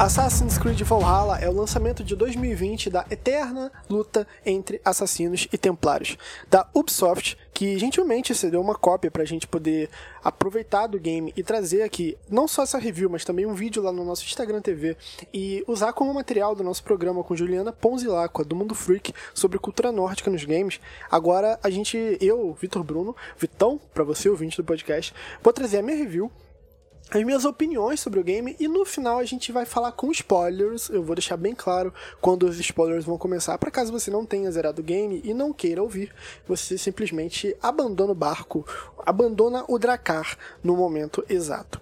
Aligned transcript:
Assassin's 0.00 0.56
Creed 0.56 0.80
Valhalla 0.80 1.36
é 1.40 1.46
o 1.46 1.52
lançamento 1.52 2.02
de 2.02 2.16
2020 2.16 2.88
da 2.88 3.04
eterna 3.10 3.70
luta 3.86 4.26
entre 4.46 4.80
assassinos 4.82 5.46
e 5.52 5.58
templários 5.58 6.16
da 6.48 6.66
Ubisoft, 6.72 7.36
que 7.52 7.78
gentilmente 7.78 8.34
cedeu 8.34 8.62
uma 8.62 8.74
cópia 8.74 9.10
para 9.10 9.22
a 9.22 9.26
gente 9.26 9.46
poder 9.46 9.90
aproveitar 10.24 10.86
do 10.86 10.98
game 10.98 11.34
e 11.36 11.42
trazer 11.42 11.82
aqui 11.82 12.16
não 12.30 12.48
só 12.48 12.62
essa 12.62 12.78
review, 12.78 13.10
mas 13.10 13.26
também 13.26 13.44
um 13.44 13.52
vídeo 13.52 13.82
lá 13.82 13.92
no 13.92 14.02
nosso 14.02 14.24
Instagram 14.24 14.62
TV 14.62 14.96
e 15.34 15.62
usar 15.68 15.92
como 15.92 16.14
material 16.14 16.54
do 16.54 16.64
nosso 16.64 16.82
programa 16.82 17.22
com 17.22 17.36
Juliana 17.36 17.70
Ponzilacqua, 17.70 18.42
do 18.42 18.56
Mundo 18.56 18.74
Freak, 18.74 19.12
sobre 19.34 19.58
cultura 19.58 19.92
nórdica 19.92 20.30
nos 20.30 20.46
games. 20.46 20.80
Agora 21.10 21.60
a 21.62 21.68
gente, 21.68 22.16
eu, 22.22 22.56
Vitor 22.58 22.82
Bruno, 22.82 23.14
Vitão, 23.36 23.78
para 23.92 24.02
você 24.02 24.30
ouvinte 24.30 24.56
do 24.56 24.64
podcast, 24.64 25.12
vou 25.42 25.52
trazer 25.52 25.80
a 25.80 25.82
minha 25.82 25.98
review 25.98 26.32
as 27.10 27.24
minhas 27.24 27.44
opiniões 27.44 28.00
sobre 28.00 28.20
o 28.20 28.24
game 28.24 28.54
e 28.60 28.68
no 28.68 28.84
final 28.84 29.18
a 29.18 29.24
gente 29.24 29.50
vai 29.50 29.64
falar 29.64 29.92
com 29.92 30.12
spoilers. 30.12 30.88
Eu 30.88 31.02
vou 31.02 31.16
deixar 31.16 31.36
bem 31.36 31.54
claro 31.54 31.92
quando 32.20 32.44
os 32.44 32.58
spoilers 32.60 33.04
vão 33.04 33.18
começar, 33.18 33.58
para 33.58 33.70
caso 33.70 33.90
você 33.90 34.10
não 34.10 34.24
tenha 34.24 34.50
zerado 34.50 34.80
o 34.80 34.84
game 34.84 35.20
e 35.24 35.34
não 35.34 35.52
queira 35.52 35.82
ouvir, 35.82 36.14
você 36.46 36.78
simplesmente 36.78 37.56
abandona 37.60 38.12
o 38.12 38.14
barco, 38.14 38.64
abandona 39.04 39.64
o 39.66 39.78
Dracar 39.78 40.36
no 40.62 40.76
momento 40.76 41.24
exato. 41.28 41.80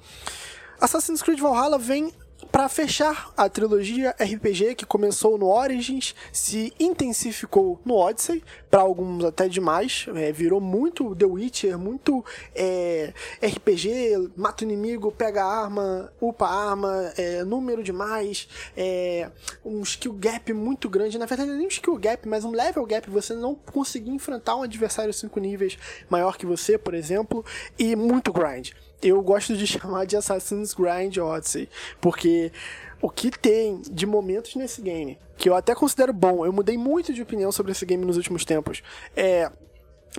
Assassin's 0.81 1.23
Creed 1.23 1.41
Valhalla 1.41 1.77
vem 1.77 2.13
para 2.51 2.69
fechar 2.69 3.33
a 3.37 3.49
trilogia 3.49 4.15
RPG 4.19 4.75
que 4.75 4.87
começou 4.87 5.39
no 5.39 5.47
Origins, 5.47 6.15
se 6.33 6.73
intensificou 6.79 7.81
no 7.85 7.95
Odyssey, 7.95 8.43
para 8.71 8.81
alguns 8.81 9.25
até 9.25 9.49
demais, 9.49 10.07
é, 10.15 10.33
virou 10.33 10.61
muito 10.61 11.15
The 11.15 11.27
Witcher, 11.27 11.79
muito 11.79 12.25
é, 12.55 13.13
RPG, 13.43 14.33
mata 14.37 14.65
o 14.65 14.67
inimigo, 14.67 15.13
pega 15.13 15.45
arma, 15.45 16.13
upa 16.21 16.47
arma, 16.47 17.13
é, 17.17 17.45
número 17.45 17.83
demais, 17.83 18.49
é, 18.77 19.31
um 19.65 19.83
skill 19.83 20.13
gap 20.15 20.53
muito 20.53 20.89
grande, 20.89 21.19
na 21.19 21.27
verdade 21.27 21.51
é 21.51 21.55
nem 21.55 21.67
um 21.67 21.71
skill 21.71 21.97
gap, 21.97 22.27
mas 22.29 22.45
um 22.45 22.51
level 22.51 22.85
gap, 22.87 23.09
você 23.11 23.35
não 23.35 23.55
conseguir 23.55 24.11
enfrentar 24.11 24.57
um 24.57 24.63
adversário 24.63 25.13
5 25.13 25.39
níveis 25.41 25.79
maior 26.09 26.37
que 26.37 26.47
você, 26.47 26.79
por 26.79 26.95
exemplo, 26.95 27.45
e 27.79 27.95
muito 27.95 28.33
grind 28.33 28.73
eu 29.03 29.21
gosto 29.23 29.57
de 29.57 29.67
chamar 29.69 30.07
de 30.07 30.17
Assassin's 30.17 30.75
Grind 30.75 31.17
Odyssey, 31.19 31.69
porque 32.01 32.53
o 33.01 33.09
que 33.09 33.31
tem 33.31 33.81
de 33.83 34.07
momentos 34.07 34.55
nesse 34.57 34.83
game, 34.83 35.19
que 35.37 35.49
eu 35.49 35.55
até 35.55 35.75
considero 35.75 36.13
bom, 36.13 36.45
eu 36.45 36.53
mudei 36.53 36.77
muito 36.77 37.13
de 37.13 37.23
opinião 37.23 37.53
sobre 37.53 37.73
esse 37.73 37.87
game 37.87 38.05
nos 38.05 38.17
últimos 38.17 38.45
tempos, 38.45 38.83
é. 39.17 39.51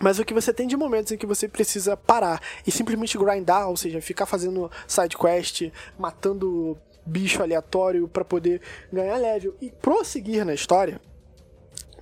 Mas 0.01 0.19
o 0.19 0.23
que 0.23 0.35
você 0.35 0.53
tem 0.53 0.67
de 0.67 0.77
momentos 0.77 1.11
em 1.11 1.17
que 1.17 1.25
você 1.25 1.47
precisa 1.47 1.97
parar 1.97 2.39
e 2.65 2.71
simplesmente 2.71 3.17
grindar, 3.17 3.67
ou 3.67 3.75
seja, 3.75 3.99
ficar 3.99 4.27
fazendo 4.27 4.71
side 4.87 5.17
quest, 5.17 5.71
matando 5.97 6.77
bicho 7.05 7.41
aleatório 7.41 8.07
para 8.07 8.23
poder 8.23 8.61
ganhar 8.93 9.17
level 9.17 9.55
e 9.59 9.71
prosseguir 9.71 10.45
na 10.45 10.53
história, 10.53 11.01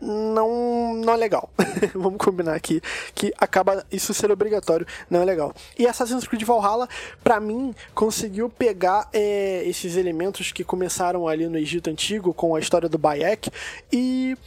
não, 0.02 0.94
não 0.96 1.14
é 1.14 1.18
legal. 1.18 1.50
Vamos 1.94 2.18
combinar 2.18 2.54
aqui 2.54 2.82
que 3.14 3.34
acaba 3.38 3.86
isso 3.92 4.14
ser 4.14 4.32
obrigatório, 4.32 4.86
não 5.10 5.22
é 5.22 5.26
legal. 5.26 5.54
E 5.78 5.88
Assassin's 5.88 6.28
Creed 6.28 6.44
Valhalla, 6.44 6.88
para 7.24 7.40
mim, 7.40 7.74
conseguiu 7.94 8.50
pegar 8.50 9.10
é, 9.14 9.64
esses 9.66 9.96
elementos 9.96 10.52
que 10.52 10.64
começaram 10.64 11.28
ali 11.28 11.48
no 11.48 11.58
Egito 11.58 11.90
Antigo 11.90 12.34
com 12.34 12.56
a 12.56 12.60
história 12.60 12.90
do 12.90 12.98
Bayek 12.98 13.50
e 13.92 14.38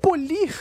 polir, 0.00 0.54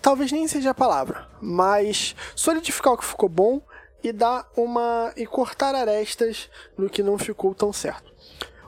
talvez 0.00 0.30
nem 0.32 0.46
seja 0.46 0.70
a 0.70 0.74
palavra, 0.74 1.26
mas 1.40 2.14
solidificar 2.34 2.92
o 2.92 2.98
que 2.98 3.04
ficou 3.04 3.28
bom 3.28 3.60
e 4.02 4.12
dar 4.12 4.50
uma 4.56 5.12
e 5.16 5.24
cortar 5.26 5.74
arestas 5.74 6.50
no 6.76 6.90
que 6.90 7.02
não 7.02 7.16
ficou 7.16 7.54
tão 7.54 7.72
certo. 7.72 8.12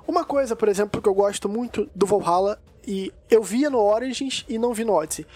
Uma 0.07 0.25
coisa, 0.25 0.55
por 0.55 0.69
exemplo, 0.69 1.01
que 1.01 1.09
eu 1.09 1.15
gosto 1.15 1.49
muito 1.49 1.89
do 1.95 2.07
Valhalla 2.07 2.59
e 2.87 3.13
eu 3.31 3.43
via 3.43 3.71
no 3.71 3.79
Origins 3.79 4.45
e 4.49 4.59
não 4.59 4.73
vi 4.73 4.85
no 4.85 4.93
Odyssey. 4.93 5.27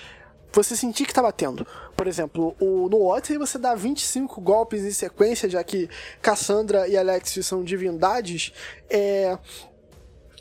Você 0.53 0.75
sentia 0.75 1.07
que 1.07 1.13
tá 1.13 1.23
batendo. 1.23 1.67
Por 1.97 2.07
exemplo, 2.07 2.57
o, 2.59 2.89
no 2.89 3.05
Odyssey 3.05 3.37
você 3.37 3.59
dá 3.59 3.75
25 3.75 4.41
golpes 4.41 4.85
em 4.85 4.91
sequência, 4.91 5.49
já 5.49 5.63
que 5.63 5.89
Cassandra 6.23 6.89
e 6.89 6.97
Alex 6.97 7.39
são 7.43 7.63
divindades. 7.63 8.53
É, 8.89 9.37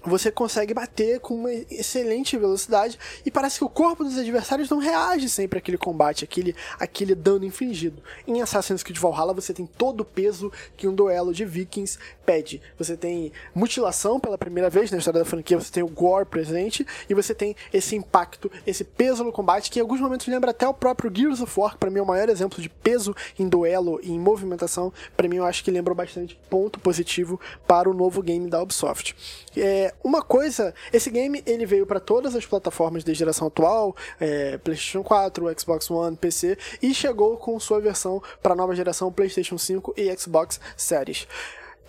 você 0.07 0.31
consegue 0.31 0.73
bater 0.73 1.19
com 1.19 1.35
uma 1.35 1.51
excelente 1.69 2.37
velocidade 2.37 2.97
e 3.25 3.31
parece 3.31 3.59
que 3.59 3.63
o 3.63 3.69
corpo 3.69 4.03
dos 4.03 4.17
adversários 4.17 4.69
não 4.69 4.79
reage 4.79 5.29
sempre 5.29 5.59
àquele 5.59 5.77
combate, 5.77 6.23
àquele, 6.23 6.55
àquele 6.79 7.13
dano 7.13 7.45
infligido. 7.45 8.01
Em 8.25 8.41
Assassin's 8.41 8.83
Creed 8.83 8.97
Valhalla 8.97 9.33
você 9.33 9.53
tem 9.53 9.65
todo 9.65 10.01
o 10.01 10.05
peso 10.05 10.51
que 10.75 10.87
um 10.87 10.93
duelo 10.93 11.33
de 11.33 11.45
vikings 11.45 11.99
pede. 12.25 12.61
Você 12.77 12.95
tem 12.95 13.31
mutilação 13.53 14.19
pela 14.19 14.37
primeira 14.37 14.69
vez 14.69 14.91
na 14.91 14.97
história 14.97 15.19
da 15.19 15.25
franquia, 15.25 15.59
você 15.59 15.71
tem 15.71 15.83
o 15.83 15.87
gore 15.87 16.25
presente 16.25 16.85
e 17.09 17.13
você 17.13 17.33
tem 17.33 17.55
esse 17.73 17.95
impacto, 17.95 18.51
esse 18.65 18.83
peso 18.83 19.23
no 19.23 19.31
combate 19.31 19.69
que 19.69 19.79
em 19.79 19.81
alguns 19.81 19.99
momentos 19.99 20.27
lembra 20.27 20.51
até 20.51 20.67
o 20.67 20.73
próprio 20.73 21.11
Gears 21.13 21.41
of 21.41 21.59
War, 21.59 21.71
que 21.71 21.77
para 21.77 21.89
mim 21.89 21.99
é 21.99 22.01
o 22.01 22.05
maior 22.05 22.29
exemplo 22.29 22.61
de 22.61 22.69
peso 22.69 23.15
em 23.37 23.47
duelo 23.47 23.99
e 24.03 24.11
em 24.11 24.19
movimentação. 24.19 24.91
Para 25.15 25.27
mim 25.27 25.37
eu 25.37 25.45
acho 25.45 25.63
que 25.63 25.71
lembra 25.71 25.93
bastante 25.93 26.39
ponto 26.49 26.79
positivo 26.79 27.39
para 27.67 27.89
o 27.89 27.93
novo 27.93 28.21
game 28.21 28.49
da 28.49 28.61
Ubisoft. 28.61 29.15
É, 29.55 29.93
uma 30.03 30.21
coisa, 30.21 30.73
esse 30.93 31.09
game 31.09 31.43
ele 31.45 31.65
veio 31.65 31.85
para 31.85 31.99
todas 31.99 32.35
as 32.35 32.45
plataformas 32.45 33.03
de 33.03 33.13
geração 33.13 33.47
atual, 33.47 33.95
é, 34.19 34.57
PlayStation 34.57 35.03
4, 35.03 35.59
Xbox 35.59 35.89
One, 35.91 36.15
PC 36.15 36.57
e 36.81 36.93
chegou 36.93 37.37
com 37.37 37.59
sua 37.59 37.81
versão 37.81 38.21
para 38.41 38.55
nova 38.55 38.75
geração 38.75 39.11
PlayStation 39.11 39.57
5 39.57 39.93
e 39.97 40.15
Xbox 40.17 40.59
Series. 40.75 41.27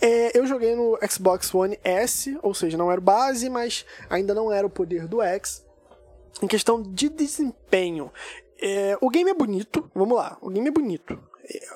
É, 0.00 0.36
eu 0.36 0.46
joguei 0.46 0.74
no 0.74 0.98
Xbox 1.08 1.52
One 1.54 1.78
S, 1.82 2.38
ou 2.42 2.54
seja, 2.54 2.78
não 2.78 2.91
era 2.91 3.00
base, 3.00 3.50
mas 3.50 3.84
ainda 4.08 4.32
não 4.34 4.52
era 4.52 4.66
o 4.66 4.70
poder 4.70 5.06
do 5.06 5.20
X. 5.20 5.64
Em 6.42 6.46
questão 6.46 6.80
de 6.80 7.08
desempenho, 7.08 8.10
é, 8.60 8.96
o 9.00 9.10
game 9.10 9.30
é 9.30 9.34
bonito, 9.34 9.90
vamos 9.94 10.16
lá, 10.16 10.38
o 10.40 10.50
game 10.50 10.69
é 10.69 10.72
bonito 10.72 11.19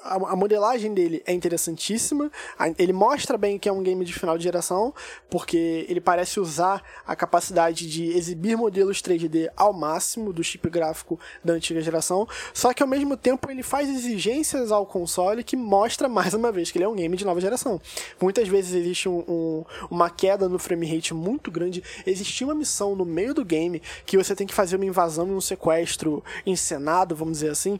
a, 0.03 0.37
modelagem 0.37 0.93
dele 0.93 1.23
é 1.27 1.33
interessantíssima. 1.33 2.31
Ele 2.79 2.93
mostra 2.93 3.39
bem 3.39 3.59
que 3.59 3.69
é 3.69 3.73
um 3.73 3.83
game 3.83 4.05
de 4.05 4.13
final 4.13 4.37
de 4.37 4.45
geração, 4.45 4.95
porque 5.31 5.87
ele 5.89 6.01
parece 6.01 6.41
usar 6.41 6.83
a 7.07 7.17
capacidade 7.17 7.89
de 7.89 8.11
exibir 8.17 8.57
modelos 8.57 9.01
3D 9.01 9.49
ao 9.57 9.73
máximo 9.73 10.33
do 10.33 10.43
chip 10.43 10.69
gráfico 10.69 11.19
da 11.45 11.55
antiga 11.55 11.81
geração. 11.81 12.27
Só 12.53 12.73
que 12.73 12.83
ao 12.83 12.89
mesmo 12.89 13.17
tempo 13.17 13.51
ele 13.51 13.63
faz 13.63 13.89
exigências 13.89 14.71
ao 14.71 14.85
console 14.85 15.45
que 15.45 15.57
mostra 15.57 16.09
mais 16.09 16.35
uma 16.35 16.53
vez 16.53 16.71
que 16.71 16.79
ele 16.79 16.85
é 16.85 16.89
um 16.89 16.95
game 16.95 17.17
de 17.17 17.25
nova 17.25 17.41
geração. 17.41 17.81
Muitas 18.21 18.49
vezes 18.49 18.75
existe 18.75 19.09
um, 19.09 19.25
um, 19.29 19.65
uma 19.91 20.11
queda 20.11 20.49
no 20.49 20.59
frame 20.59 20.87
rate 20.87 21.15
muito 21.15 21.51
grande. 21.51 21.83
Existia 22.07 22.47
uma 22.47 22.55
missão 22.55 22.95
no 22.95 23.05
meio 23.05 23.35
do 23.35 23.45
game 23.45 23.81
que 24.05 24.17
você 24.17 24.35
tem 24.35 24.47
que 24.47 24.55
fazer 24.55 24.77
uma 24.77 24.85
invasão 24.85 25.29
e 25.29 25.33
um 25.33 25.41
sequestro 25.41 26.23
encenado, 26.45 27.17
vamos 27.17 27.39
dizer 27.39 27.51
assim 27.51 27.79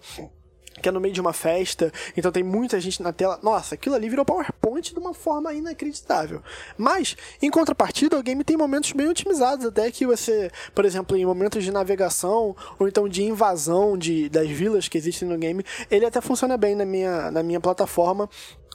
que 0.81 0.89
é 0.89 0.93
no 0.93 1.01
meio 1.01 1.15
de 1.15 1.21
uma 1.21 1.33
festa, 1.33 1.93
então 2.17 2.33
tem 2.33 2.43
muita 2.43 2.81
gente 2.81 3.03
na 3.03 3.13
tela. 3.13 3.39
Nossa, 3.43 3.75
aquilo 3.75 3.95
ali 3.95 4.09
virou 4.09 4.25
PowerPoint 4.25 4.93
de 4.93 4.99
uma 4.99 5.15
forma 5.15 5.53
inacreditável. 5.53 6.43
Mas, 6.77 7.17
em 7.41 7.51
contrapartida, 7.51 8.19
o 8.19 8.23
game 8.23 8.43
tem 8.45 8.57
momentos 8.57 8.93
bem 8.93 9.09
otimizados, 9.09 9.67
até 9.67 9.91
que 9.91 10.07
você, 10.07 10.51
por 10.75 10.85
exemplo, 10.85 11.17
em 11.17 11.25
momentos 11.25 11.63
de 11.65 11.71
navegação 11.71 12.57
ou 12.79 12.89
então 12.89 13.09
de 13.09 13.23
invasão 13.23 13.97
de, 13.97 14.29
das 14.29 14.49
vilas 14.49 14.89
que 14.89 14.99
existem 14.99 15.29
no 15.29 15.39
game, 15.39 15.65
ele 15.91 16.07
até 16.07 16.21
funciona 16.21 16.57
bem 16.57 16.75
na 16.75 16.85
minha, 16.85 17.31
na 17.31 17.43
minha 17.43 17.61
plataforma 17.61 18.29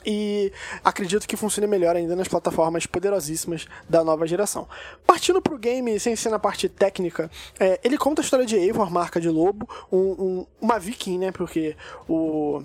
e 0.06 0.52
acredito 0.84 1.28
que 1.28 1.36
funcione 1.36 1.68
melhor 1.68 1.96
ainda 1.96 2.16
nas 2.16 2.28
plataformas 2.28 2.86
poderosíssimas 2.86 3.68
da 3.90 4.04
nova 4.04 4.28
geração. 4.28 4.68
Partindo 5.06 5.42
pro 5.42 5.58
game, 5.58 6.00
sem 6.00 6.16
ser 6.16 6.30
na 6.30 6.40
parte 6.40 6.70
técnica, 6.70 7.30
é, 7.60 7.80
ele 7.84 7.98
conta 7.98 8.22
a 8.22 8.24
história 8.24 8.46
de 8.46 8.56
Eivor, 8.56 8.90
marca 8.92 9.20
de 9.20 9.30
lobo, 9.30 9.68
um, 9.92 9.98
um, 9.98 10.46
uma 10.62 10.80
viking, 10.80 11.18
né? 11.18 11.32
Porque 11.32 11.76
o 12.08 12.64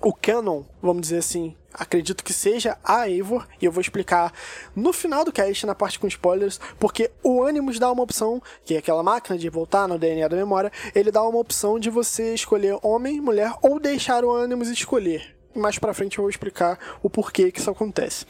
o 0.00 0.12
canon, 0.12 0.62
vamos 0.82 1.02
dizer 1.02 1.18
assim, 1.18 1.56
acredito 1.72 2.22
que 2.22 2.32
seja 2.32 2.76
a 2.84 3.08
Eivor, 3.08 3.46
e 3.60 3.64
eu 3.64 3.72
vou 3.72 3.80
explicar 3.80 4.32
no 4.74 4.92
final 4.92 5.24
do 5.24 5.32
cast, 5.32 5.64
na 5.64 5.74
parte 5.74 5.98
com 5.98 6.06
spoilers, 6.06 6.60
porque 6.78 7.10
o 7.22 7.44
Animus 7.44 7.78
dá 7.78 7.90
uma 7.90 8.02
opção, 8.02 8.42
que 8.64 8.74
é 8.74 8.78
aquela 8.78 9.02
máquina 9.02 9.38
de 9.38 9.48
voltar 9.48 9.88
no 9.88 9.98
DNA 9.98 10.28
da 10.28 10.36
memória, 10.36 10.70
ele 10.94 11.10
dá 11.10 11.22
uma 11.22 11.38
opção 11.38 11.78
de 11.78 11.90
você 11.90 12.34
escolher 12.34 12.78
homem, 12.82 13.20
mulher, 13.20 13.52
ou 13.62 13.80
deixar 13.80 14.24
o 14.24 14.34
Animus 14.34 14.68
escolher 14.68 15.35
mais 15.56 15.78
pra 15.78 15.94
frente 15.94 16.18
eu 16.18 16.22
vou 16.22 16.30
explicar 16.30 16.78
o 17.02 17.10
porquê 17.10 17.50
que 17.50 17.60
isso 17.60 17.70
acontece. 17.70 18.26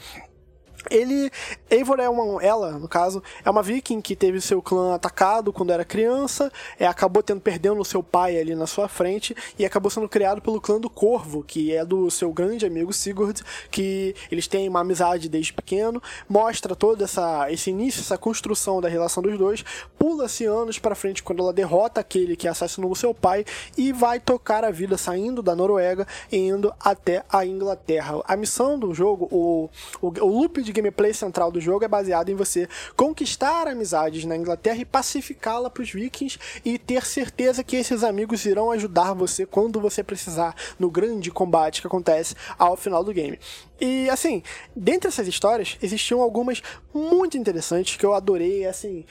Ele, 0.89 1.31
Eivor 1.69 1.99
é 1.99 2.09
uma, 2.09 2.43
ela, 2.43 2.73
no 2.73 2.87
caso, 2.87 3.21
é 3.43 3.49
uma 3.49 3.63
viking 3.63 4.01
que 4.01 4.15
teve 4.15 4.39
seu 4.41 4.61
clã 4.61 4.95
atacado 4.95 5.51
quando 5.51 5.71
era 5.71 5.83
criança, 5.83 6.51
é, 6.79 6.85
acabou 6.85 7.23
tendo 7.23 7.41
perdendo 7.41 7.83
seu 7.85 8.03
pai 8.03 8.39
ali 8.39 8.55
na 8.55 8.67
sua 8.67 8.87
frente 8.87 9.35
e 9.57 9.65
acabou 9.65 9.89
sendo 9.89 10.07
criado 10.07 10.41
pelo 10.41 10.61
clã 10.61 10.79
do 10.79 10.89
Corvo, 10.89 11.43
que 11.43 11.73
é 11.73 11.85
do 11.85 12.09
seu 12.11 12.31
grande 12.31 12.65
amigo 12.65 12.91
Sigurd, 12.93 13.41
que 13.71 14.15
eles 14.31 14.47
têm 14.47 14.67
uma 14.67 14.81
amizade 14.81 15.29
desde 15.29 15.53
pequeno, 15.53 16.01
mostra 16.27 16.75
todo 16.75 17.03
essa, 17.03 17.51
esse 17.51 17.69
início, 17.69 18.01
essa 18.01 18.17
construção 18.17 18.81
da 18.81 18.89
relação 18.89 19.23
dos 19.23 19.37
dois, 19.37 19.63
pula-se 19.97 20.45
anos 20.45 20.79
para 20.79 20.95
frente 20.95 21.23
quando 21.23 21.41
ela 21.41 21.53
derrota 21.53 22.01
aquele 22.01 22.35
que 22.35 22.47
assassinou 22.47 22.91
o 22.91 22.95
seu 22.95 23.13
pai 23.13 23.45
e 23.77 23.91
vai 23.91 24.19
tocar 24.19 24.63
a 24.63 24.71
vida 24.71 24.97
saindo 24.97 25.41
da 25.41 25.55
Noruega 25.55 26.07
e 26.31 26.37
indo 26.37 26.73
até 26.79 27.23
a 27.29 27.45
Inglaterra. 27.45 28.21
A 28.25 28.35
missão 28.35 28.77
do 28.77 28.93
jogo, 28.93 29.27
o, 29.31 29.69
o, 30.01 30.07
o 30.07 30.41
loop 30.41 30.61
de 30.61 30.71
gameplay 30.77 31.13
central 31.13 31.51
do 31.51 31.59
jogo 31.59 31.83
é 31.83 31.87
baseado 31.87 32.29
em 32.29 32.35
você 32.35 32.67
conquistar 32.95 33.67
amizades 33.67 34.25
na 34.25 34.35
Inglaterra 34.35 34.79
e 34.79 34.85
pacificá-la 34.85 35.69
para 35.69 35.83
os 35.83 35.91
vikings 35.91 36.39
e 36.63 36.77
ter 36.77 37.05
certeza 37.05 37.63
que 37.63 37.75
esses 37.75 38.03
amigos 38.03 38.45
irão 38.45 38.71
ajudar 38.71 39.13
você 39.13 39.45
quando 39.45 39.79
você 39.79 40.03
precisar 40.03 40.55
no 40.79 40.89
grande 40.89 41.31
combate 41.31 41.81
que 41.81 41.87
acontece 41.87 42.35
ao 42.57 42.77
final 42.77 43.03
do 43.03 43.13
game. 43.13 43.39
E 43.79 44.09
assim, 44.09 44.41
dentre 44.75 45.07
essas 45.07 45.27
histórias, 45.27 45.77
existiam 45.81 46.21
algumas 46.21 46.61
muito 46.93 47.37
interessantes 47.37 47.95
que 47.95 48.05
eu 48.05 48.13
adorei, 48.13 48.65
assim, 48.65 49.05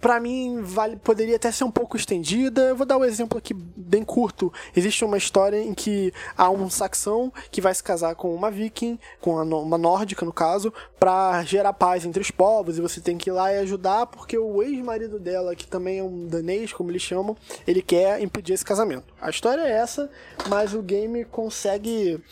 para 0.00 0.20
mim 0.20 0.60
vale, 0.62 0.96
poderia 0.96 1.36
até 1.36 1.50
ser 1.50 1.64
um 1.64 1.70
pouco 1.70 1.96
estendida. 1.96 2.62
Eu 2.62 2.76
vou 2.76 2.86
dar 2.86 2.98
um 2.98 3.04
exemplo 3.04 3.38
aqui 3.38 3.54
bem 3.54 4.04
curto. 4.04 4.52
Existe 4.74 5.04
uma 5.04 5.16
história 5.16 5.62
em 5.62 5.74
que 5.74 6.12
há 6.36 6.50
um 6.50 6.68
saxão 6.70 7.32
que 7.50 7.60
vai 7.60 7.74
se 7.74 7.82
casar 7.82 8.14
com 8.14 8.34
uma 8.34 8.50
viking, 8.50 8.98
com 9.20 9.34
uma 9.42 9.78
nórdica 9.78 10.24
no 10.24 10.32
caso, 10.32 10.72
para 10.98 11.42
gerar 11.44 11.72
paz 11.72 12.04
entre 12.04 12.20
os 12.20 12.30
povos 12.30 12.78
e 12.78 12.80
você 12.80 13.00
tem 13.00 13.16
que 13.16 13.30
ir 13.30 13.32
lá 13.32 13.52
e 13.52 13.58
ajudar 13.58 14.06
porque 14.06 14.36
o 14.36 14.62
ex-marido 14.62 15.18
dela, 15.18 15.54
que 15.54 15.66
também 15.66 15.98
é 15.98 16.02
um 16.02 16.26
danês, 16.26 16.72
como 16.72 16.90
eles 16.90 17.02
chamam, 17.02 17.36
ele 17.66 17.82
quer 17.82 18.20
impedir 18.20 18.52
esse 18.52 18.64
casamento. 18.64 19.14
A 19.20 19.30
história 19.30 19.62
é 19.62 19.72
essa, 19.72 20.10
mas 20.48 20.74
o 20.74 20.82
game 20.82 21.24
consegue 21.24 22.22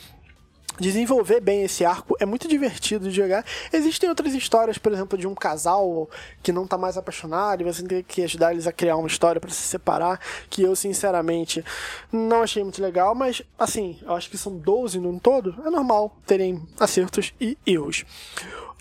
desenvolver 0.79 1.41
bem 1.41 1.62
esse 1.62 1.85
arco 1.85 2.17
é 2.21 2.26
muito 2.26 2.49
divertido 2.49 3.09
de 3.09 3.17
jogar. 3.17 3.44
Existem 3.73 4.09
outras 4.09 4.35
histórias, 4.35 4.79
por 4.79 4.93
exemplo, 4.93 5.19
de 5.19 5.26
um 5.26 5.35
casal 5.35 6.09
que 6.43 6.53
não 6.53 6.67
tá 6.67 6.76
mais 6.76 6.97
apaixonado 6.97 7.61
e 7.61 7.65
você 7.65 7.82
tem 7.82 8.03
que 8.03 8.23
ajudar 8.23 8.53
eles 8.53 8.67
a 8.67 8.73
criar 8.73 8.97
uma 8.97 9.09
história 9.09 9.41
para 9.41 9.50
se 9.50 9.62
separar, 9.62 10.21
que 10.50 10.62
eu 10.62 10.75
sinceramente 10.75 11.65
não 12.12 12.43
achei 12.43 12.62
muito 12.62 12.82
legal, 12.82 13.15
mas 13.15 13.43
assim, 13.59 13.99
eu 14.03 14.15
acho 14.15 14.31
que 14.31 14.38
são 14.38 14.56
12 14.56 14.99
no 14.99 15.19
todo, 15.21 15.55
é 15.65 15.71
normal 15.71 16.17
terem 16.26 16.62
acertos 16.79 17.32
e 17.41 17.56
erros. 17.67 18.05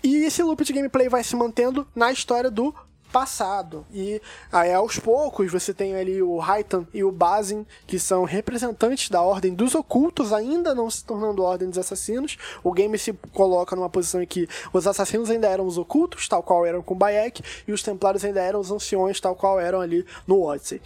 E 0.02 0.16
esse 0.24 0.42
loop 0.42 0.62
de 0.64 0.72
gameplay 0.72 1.08
vai 1.08 1.24
se 1.24 1.34
mantendo 1.34 1.86
na 1.94 2.12
história 2.12 2.50
do 2.50 2.74
passado. 3.14 3.86
E 3.92 4.20
aí, 4.50 4.72
aos 4.72 4.98
poucos, 4.98 5.52
você 5.52 5.72
tem 5.72 5.94
ali 5.94 6.20
o 6.20 6.36
Raitan 6.38 6.84
e 6.92 7.04
o 7.04 7.12
Bazin, 7.12 7.64
que 7.86 7.96
são 7.96 8.24
representantes 8.24 9.08
da 9.08 9.22
Ordem 9.22 9.54
dos 9.54 9.76
Ocultos, 9.76 10.32
ainda 10.32 10.74
não 10.74 10.90
se 10.90 11.04
tornando 11.04 11.44
Ordem 11.44 11.68
dos 11.68 11.78
Assassinos. 11.78 12.36
O 12.64 12.72
game 12.72 12.98
se 12.98 13.12
coloca 13.32 13.76
numa 13.76 13.88
posição 13.88 14.20
em 14.20 14.26
que 14.26 14.48
os 14.72 14.84
assassinos 14.88 15.30
ainda 15.30 15.46
eram 15.46 15.64
os 15.64 15.78
ocultos, 15.78 16.26
tal 16.26 16.42
qual 16.42 16.66
eram 16.66 16.82
com 16.82 16.96
Bayek, 16.96 17.40
e 17.68 17.72
os 17.72 17.84
Templários 17.84 18.24
ainda 18.24 18.42
eram 18.42 18.58
os 18.58 18.72
anciões, 18.72 19.20
tal 19.20 19.36
qual 19.36 19.60
eram 19.60 19.80
ali 19.80 20.04
no 20.26 20.42
Odyssey. 20.42 20.82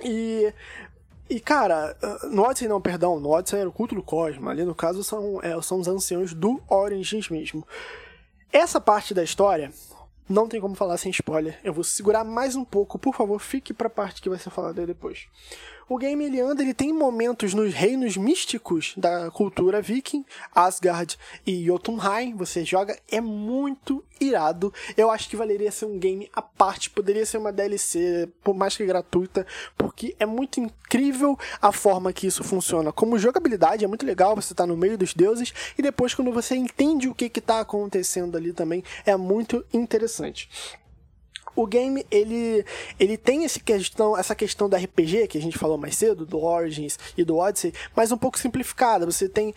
E 0.00 0.54
e, 1.28 1.40
cara, 1.40 1.96
no 2.30 2.42
Odyssey 2.42 2.68
não, 2.68 2.80
perdão, 2.80 3.18
no 3.18 3.30
Odyssey 3.30 3.58
era 3.58 3.68
o 3.68 3.72
culto 3.72 3.96
do 3.96 4.02
Cosmo. 4.02 4.48
Ali, 4.48 4.64
no 4.64 4.74
caso, 4.74 5.02
são, 5.02 5.40
é, 5.42 5.60
são 5.62 5.80
os 5.80 5.88
anciãos 5.88 6.34
do 6.34 6.62
Origins 6.68 7.30
mesmo. 7.30 7.66
Essa 8.52 8.78
parte 8.78 9.14
da 9.14 9.24
história 9.24 9.72
não 10.28 10.48
tem 10.48 10.60
como 10.60 10.74
falar 10.74 10.96
sem 10.96 11.10
spoiler. 11.10 11.58
Eu 11.62 11.72
vou 11.72 11.84
segurar 11.84 12.24
mais 12.24 12.56
um 12.56 12.64
pouco, 12.64 12.98
por 12.98 13.14
favor, 13.14 13.38
fique 13.38 13.72
pra 13.74 13.90
parte 13.90 14.20
que 14.20 14.28
vai 14.28 14.38
ser 14.38 14.50
falada 14.50 14.86
depois. 14.86 15.26
O 15.88 15.98
game 15.98 16.24
ele 16.24 16.40
anda, 16.40 16.62
ele 16.62 16.74
tem 16.74 16.92
momentos 16.92 17.54
nos 17.54 17.74
reinos 17.74 18.16
místicos 18.16 18.94
da 18.96 19.30
cultura 19.30 19.82
viking, 19.82 20.24
Asgard 20.54 21.18
e 21.46 21.64
Jotunheim, 21.64 22.34
você 22.34 22.64
joga, 22.64 22.98
é 23.10 23.20
muito 23.20 24.04
irado. 24.20 24.72
Eu 24.96 25.10
acho 25.10 25.28
que 25.28 25.36
valeria 25.36 25.72
ser 25.72 25.86
um 25.86 25.98
game 25.98 26.30
à 26.32 26.40
parte, 26.40 26.90
poderia 26.90 27.26
ser 27.26 27.38
uma 27.38 27.52
DLC, 27.52 28.28
por 28.42 28.54
mais 28.54 28.76
que 28.76 28.86
gratuita, 28.86 29.46
porque 29.76 30.14
é 30.18 30.26
muito 30.26 30.60
incrível 30.60 31.38
a 31.60 31.72
forma 31.72 32.12
que 32.12 32.26
isso 32.26 32.44
funciona. 32.44 32.92
Como 32.92 33.18
jogabilidade 33.18 33.84
é 33.84 33.88
muito 33.88 34.06
legal, 34.06 34.36
você 34.36 34.54
tá 34.54 34.66
no 34.66 34.76
meio 34.76 34.96
dos 34.96 35.14
deuses 35.14 35.52
e 35.76 35.82
depois 35.82 36.14
quando 36.14 36.32
você 36.32 36.54
entende 36.54 37.08
o 37.08 37.14
que 37.14 37.28
que 37.28 37.40
tá 37.40 37.60
acontecendo 37.60 38.36
ali 38.36 38.52
também, 38.52 38.84
é 39.04 39.16
muito 39.16 39.64
interessante 39.72 40.48
o 41.54 41.66
game 41.66 42.04
ele, 42.10 42.64
ele 42.98 43.16
tem 43.16 43.44
esse 43.44 43.60
questão, 43.60 44.16
essa 44.16 44.34
questão 44.34 44.68
do 44.68 44.76
RPG 44.76 45.28
que 45.28 45.38
a 45.38 45.42
gente 45.42 45.58
falou 45.58 45.78
mais 45.78 45.96
cedo, 45.96 46.24
do 46.24 46.42
Origins 46.42 46.98
e 47.16 47.24
do 47.24 47.36
Odyssey, 47.36 47.72
mas 47.94 48.10
um 48.12 48.18
pouco 48.18 48.38
simplificada. 48.38 49.04
Você 49.04 49.28
tem 49.28 49.54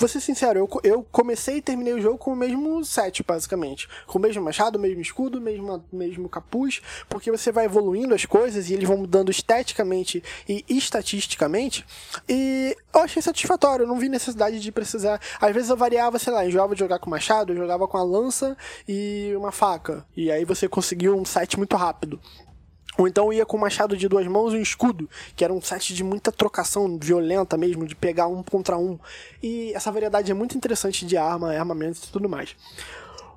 Vou 0.00 0.08
ser 0.08 0.22
sincero, 0.22 0.58
eu, 0.58 0.80
eu 0.82 1.06
comecei 1.12 1.58
e 1.58 1.60
terminei 1.60 1.92
o 1.92 2.00
jogo 2.00 2.16
com 2.16 2.32
o 2.32 2.36
mesmo 2.36 2.82
set, 2.82 3.22
basicamente. 3.22 3.86
Com 4.06 4.18
o 4.18 4.22
mesmo 4.22 4.42
machado, 4.42 4.78
o 4.78 4.80
mesmo 4.80 5.02
escudo, 5.02 5.36
o 5.36 5.40
mesmo, 5.42 5.84
mesmo 5.92 6.26
capuz, 6.26 6.80
porque 7.06 7.30
você 7.30 7.52
vai 7.52 7.66
evoluindo 7.66 8.14
as 8.14 8.24
coisas 8.24 8.70
e 8.70 8.72
eles 8.72 8.88
vão 8.88 8.96
mudando 8.96 9.30
esteticamente 9.30 10.24
e 10.48 10.64
estatisticamente. 10.70 11.84
E 12.26 12.74
eu 12.94 13.00
achei 13.02 13.20
satisfatório, 13.20 13.82
eu 13.82 13.86
não 13.86 13.98
vi 13.98 14.08
necessidade 14.08 14.58
de 14.58 14.72
precisar. 14.72 15.20
Às 15.38 15.52
vezes 15.52 15.68
eu 15.68 15.76
variava, 15.76 16.18
sei 16.18 16.32
lá, 16.32 16.46
enjoava 16.46 16.74
de 16.74 16.80
jogar 16.80 16.98
com 16.98 17.10
machado, 17.10 17.52
eu 17.52 17.56
jogava 17.58 17.86
com 17.86 17.98
a 17.98 18.02
lança 18.02 18.56
e 18.88 19.34
uma 19.36 19.52
faca. 19.52 20.06
E 20.16 20.32
aí 20.32 20.46
você 20.46 20.66
conseguiu 20.66 21.14
um 21.14 21.26
set 21.26 21.58
muito 21.58 21.76
rápido. 21.76 22.18
Ou 22.98 23.06
então 23.06 23.32
ia 23.32 23.46
com 23.46 23.56
machado 23.56 23.96
de 23.96 24.08
duas 24.08 24.26
mãos 24.26 24.52
e 24.52 24.56
um 24.56 24.62
escudo, 24.62 25.08
que 25.36 25.44
era 25.44 25.52
um 25.52 25.60
set 25.60 25.94
de 25.94 26.02
muita 26.02 26.32
trocação 26.32 26.98
violenta 27.00 27.56
mesmo, 27.56 27.86
de 27.86 27.94
pegar 27.94 28.26
um 28.26 28.42
contra 28.42 28.76
um. 28.76 28.98
E 29.42 29.72
essa 29.74 29.90
variedade 29.92 30.30
é 30.30 30.34
muito 30.34 30.56
interessante 30.56 31.06
de 31.06 31.16
arma, 31.16 31.54
armamentos 31.54 32.04
e 32.04 32.12
tudo 32.12 32.28
mais. 32.28 32.56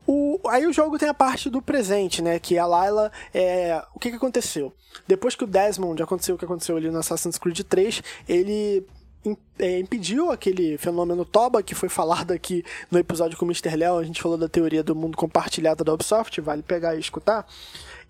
O, 0.06 0.40
aí 0.50 0.66
o 0.68 0.74
jogo 0.74 0.98
tem 0.98 1.08
a 1.08 1.14
parte 1.14 1.50
do 1.50 1.62
presente, 1.62 2.22
né? 2.22 2.38
Que 2.40 2.58
a 2.58 2.66
Layla 2.66 3.12
é. 3.34 3.82
O 3.96 4.00
que, 4.00 4.10
que 4.10 4.18
aconteceu? 4.18 4.74
Depois 5.08 5.36
que 5.36 5.46
o 5.46 5.48
Desmond 5.48 6.02
aconteceu 6.04 6.36
o 6.36 6.38
que 6.38 6.46
aconteceu 6.46 6.76
ali 6.76 6.90
no 6.90 7.00
Assassin's 7.00 7.38
Creed 7.38 7.62
3, 7.62 8.04
ele 8.28 8.86
é, 9.58 9.80
impediu 9.80 10.30
aquele 10.30 10.78
fenômeno 10.78 11.24
Toba 11.24 11.64
que 11.64 11.74
foi 11.74 11.88
falado 11.88 12.32
aqui 12.32 12.66
no 12.92 13.00
episódio 13.00 13.38
com 13.38 13.46
o 13.46 13.48
Mr. 13.48 13.76
Léo. 13.78 13.98
A 13.98 14.04
gente 14.04 14.22
falou 14.22 14.38
da 14.38 14.50
teoria 14.50 14.84
do 14.84 14.94
mundo 14.94 15.16
compartilhado 15.16 15.84
da 15.86 15.94
Ubisoft, 15.94 16.42
vale 16.42 16.62
pegar 16.62 16.96
e 16.96 17.00
escutar 17.00 17.48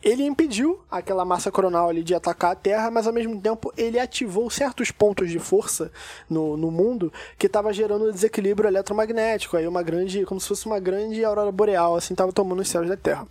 ele 0.03 0.23
impediu 0.23 0.79
aquela 0.91 1.23
massa 1.23 1.51
coronal 1.51 1.89
ali 1.89 2.03
de 2.03 2.13
atacar 2.13 2.51
a 2.51 2.55
Terra, 2.55 2.91
mas 2.91 3.07
ao 3.07 3.13
mesmo 3.13 3.39
tempo 3.39 3.71
ele 3.77 3.97
ativou 3.97 4.49
certos 4.49 4.91
pontos 4.91 5.29
de 5.29 5.39
força 5.39 5.91
no, 6.29 6.57
no 6.57 6.69
mundo 6.69 7.11
que 7.37 7.47
estava 7.47 7.71
gerando 7.71 8.11
desequilíbrio 8.11 8.67
eletromagnético, 8.67 9.55
aí 9.55 9.67
uma 9.67 9.81
grande, 9.81 10.25
como 10.25 10.41
se 10.41 10.47
fosse 10.47 10.65
uma 10.65 10.79
grande 10.79 11.23
aurora 11.23 11.51
boreal, 11.51 11.95
assim, 11.95 12.13
estava 12.13 12.33
tomando 12.33 12.61
os 12.61 12.67
céus 12.67 12.87
da 12.87 12.97
Terra. 12.97 13.27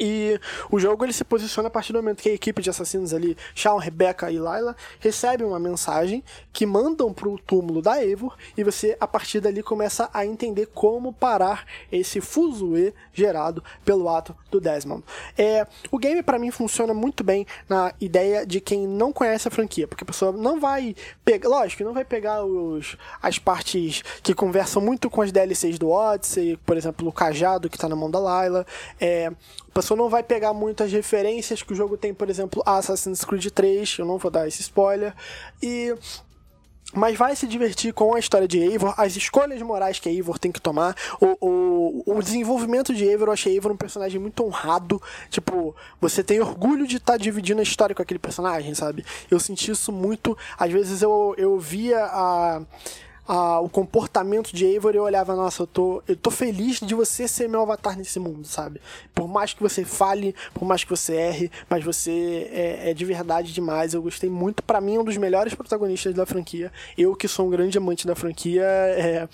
E 0.00 0.40
o 0.70 0.80
jogo 0.80 1.04
ele 1.04 1.12
se 1.12 1.22
posiciona 1.22 1.68
a 1.68 1.70
partir 1.70 1.92
do 1.92 1.98
momento 1.98 2.22
que 2.22 2.30
a 2.30 2.32
equipe 2.32 2.62
de 2.62 2.70
assassinos 2.70 3.12
ali, 3.12 3.36
Shawn, 3.54 3.76
Rebecca 3.76 4.30
e 4.30 4.38
Layla, 4.38 4.74
recebe 4.98 5.44
uma 5.44 5.58
mensagem 5.58 6.24
que 6.52 6.64
mandam 6.64 7.12
pro 7.12 7.38
túmulo 7.38 7.82
da 7.82 8.02
Eivor 8.02 8.34
e 8.56 8.64
você 8.64 8.96
a 8.98 9.06
partir 9.06 9.40
dali 9.40 9.62
começa 9.62 10.08
a 10.14 10.24
entender 10.24 10.66
como 10.74 11.12
parar 11.12 11.66
esse 11.92 12.20
fuzuê 12.20 12.94
gerado 13.12 13.62
pelo 13.84 14.08
ato 14.08 14.34
do 14.50 14.60
Desmond. 14.60 15.04
É, 15.36 15.66
o 15.90 15.98
game 15.98 16.22
para 16.22 16.38
mim 16.38 16.50
funciona 16.50 16.94
muito 16.94 17.22
bem 17.22 17.46
na 17.68 17.92
ideia 18.00 18.46
de 18.46 18.60
quem 18.60 18.86
não 18.86 19.12
conhece 19.12 19.48
a 19.48 19.50
franquia, 19.50 19.86
porque 19.86 20.04
a 20.04 20.06
pessoa 20.06 20.32
não 20.32 20.58
vai 20.58 20.94
pegar, 21.24 21.48
lógico, 21.48 21.84
não 21.84 21.92
vai 21.92 22.04
pegar 22.04 22.42
os, 22.44 22.96
as 23.20 23.38
partes 23.38 24.02
que 24.22 24.34
conversam 24.34 24.80
muito 24.80 25.10
com 25.10 25.20
as 25.20 25.30
DLCs 25.30 25.78
do 25.78 25.90
Odyssey, 25.90 26.56
por 26.64 26.76
exemplo, 26.76 27.06
o 27.06 27.12
cajado 27.12 27.68
que 27.68 27.78
tá 27.78 27.88
na 27.88 27.96
mão 27.96 28.10
da 28.10 28.18
Layla, 28.18 28.66
é, 29.00 29.30
pessoa 29.90 29.98
não 29.98 30.08
vai 30.08 30.22
pegar 30.22 30.52
muitas 30.52 30.92
referências 30.92 31.62
que 31.62 31.72
o 31.72 31.76
jogo 31.76 31.96
tem, 31.96 32.14
por 32.14 32.30
exemplo, 32.30 32.62
Assassin's 32.64 33.24
Creed 33.24 33.46
3, 33.46 33.96
eu 33.98 34.06
não 34.06 34.18
vou 34.18 34.30
dar 34.30 34.46
esse 34.46 34.60
spoiler, 34.60 35.14
e 35.62 35.94
mas 36.92 37.16
vai 37.16 37.36
se 37.36 37.46
divertir 37.46 37.92
com 37.92 38.16
a 38.16 38.18
história 38.18 38.48
de 38.48 38.58
Eivor, 38.58 38.94
as 38.96 39.14
escolhas 39.14 39.62
morais 39.62 40.00
que 40.00 40.08
a 40.08 40.12
Eivor 40.12 40.38
tem 40.40 40.50
que 40.50 40.60
tomar, 40.60 40.96
o, 41.20 41.36
o, 41.40 42.18
o 42.18 42.22
desenvolvimento 42.22 42.92
de 42.94 43.04
Eivor, 43.04 43.28
eu 43.28 43.32
achei 43.32 43.52
Eivor 43.52 43.72
um 43.72 43.76
personagem 43.76 44.20
muito 44.20 44.44
honrado, 44.44 45.00
tipo, 45.28 45.74
você 46.00 46.22
tem 46.22 46.40
orgulho 46.40 46.86
de 46.86 46.96
estar 46.96 47.12
tá 47.12 47.18
dividindo 47.18 47.60
a 47.60 47.64
história 47.64 47.94
com 47.94 48.02
aquele 48.02 48.18
personagem, 48.18 48.74
sabe? 48.74 49.04
Eu 49.30 49.38
senti 49.38 49.70
isso 49.70 49.92
muito, 49.92 50.36
às 50.58 50.70
vezes 50.70 51.02
eu, 51.02 51.34
eu 51.36 51.58
via 51.58 52.04
a 52.04 52.62
a, 53.30 53.60
o 53.60 53.68
comportamento 53.68 54.52
de 54.52 54.64
Eivor, 54.64 54.92
eu 54.92 55.04
olhava, 55.04 55.36
nossa, 55.36 55.62
eu 55.62 55.66
tô, 55.68 56.02
eu 56.08 56.16
tô 56.16 56.32
feliz 56.32 56.80
de 56.80 56.96
você 56.96 57.28
ser 57.28 57.48
meu 57.48 57.62
avatar 57.62 57.96
nesse 57.96 58.18
mundo, 58.18 58.44
sabe? 58.44 58.80
Por 59.14 59.28
mais 59.28 59.54
que 59.54 59.62
você 59.62 59.84
fale, 59.84 60.34
por 60.52 60.64
mais 60.64 60.82
que 60.82 60.90
você 60.90 61.14
erre, 61.14 61.50
mas 61.68 61.84
você 61.84 62.50
é, 62.52 62.90
é 62.90 62.94
de 62.94 63.04
verdade 63.04 63.52
demais. 63.52 63.94
Eu 63.94 64.02
gostei 64.02 64.28
muito. 64.28 64.64
para 64.64 64.80
mim, 64.80 64.98
um 64.98 65.04
dos 65.04 65.16
melhores 65.16 65.54
protagonistas 65.54 66.12
da 66.12 66.26
franquia. 66.26 66.72
Eu, 66.98 67.14
que 67.14 67.28
sou 67.28 67.46
um 67.46 67.50
grande 67.50 67.78
amante 67.78 68.04
da 68.04 68.16
franquia, 68.16 68.64
é 68.64 69.28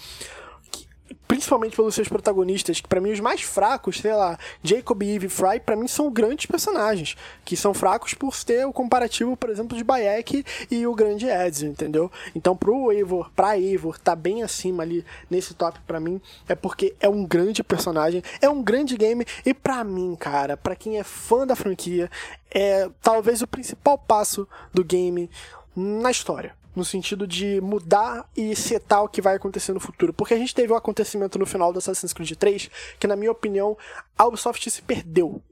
principalmente 1.29 1.77
pelos 1.77 1.95
seus 1.95 2.09
protagonistas, 2.09 2.81
que 2.81 2.89
para 2.89 3.01
mim 3.01 3.13
os 3.13 3.21
mais 3.21 3.43
fracos, 3.43 3.99
sei 3.99 4.15
lá, 4.15 4.39
Jacob 4.63 5.03
e 5.03 5.15
Eve 5.17 5.29
Fry, 5.29 5.61
para 5.61 5.77
mim 5.77 5.89
são 5.89 6.11
grandes 6.11 6.47
personagens, 6.47 7.17
que 7.45 7.57
são 7.57 7.75
fracos 7.75 8.15
por 8.15 8.35
ter 8.45 8.67
o 8.67 8.73
comparativo, 8.73 9.37
por 9.37 9.51
exemplo, 9.51 9.77
de 9.77 9.85
Bayek 9.85 10.45
e 10.71 10.87
o 10.87 10.95
grande 10.95 11.27
Ezio, 11.27 11.69
entendeu? 11.69 12.11
Então 12.35 12.57
pro 12.57 12.93
Eivor, 12.93 13.31
pra 13.35 13.59
Eivor, 13.59 13.99
tá 13.99 14.15
bem 14.15 14.43
acima 14.43 14.83
ali 14.83 15.05
nesse 15.31 15.55
top 15.55 15.79
para 15.87 16.01
mim, 16.01 16.21
é 16.49 16.55
porque 16.55 16.95
é 17.01 17.09
um 17.09 17.25
grande 17.25 17.63
personagem, 17.63 18.23
é 18.41 18.49
um 18.49 18.63
grande 18.63 18.97
game 18.97 19.25
e 19.45 19.53
para 19.53 19.83
mim, 19.85 20.17
cara, 20.17 20.57
para 20.57 20.77
quem 20.77 20.99
é 20.99 21.05
fã 21.05 21.47
da 21.47 21.57
franquia, 21.57 22.11
é 22.51 22.89
talvez 23.03 23.43
o 23.43 23.47
principal 23.47 23.99
passo 23.99 24.49
do 24.73 24.85
game 24.85 25.31
na 25.75 26.11
história 26.11 26.55
no 26.77 26.85
sentido 26.85 27.27
de 27.27 27.61
mudar 27.61 28.29
e 28.37 28.55
setar 28.55 29.03
o 29.03 29.09
que 29.09 29.23
vai 29.23 29.35
acontecer 29.37 29.73
no 29.73 29.81
futuro. 29.81 30.13
Porque 30.13 30.35
a 30.35 30.39
gente 30.39 30.55
teve 30.55 30.73
um 30.73 30.77
acontecimento 30.77 31.39
no 31.39 31.47
final 31.47 31.73
do 31.73 31.79
Assassin's 31.79 32.13
Creed 32.13 32.33
3 32.33 32.71
que, 33.01 33.07
na 33.07 33.17
minha 33.17 33.33
opinião, 33.33 33.77
a 34.17 34.27
Ubisoft 34.27 34.71
se 34.71 34.83
perdeu. 34.83 35.43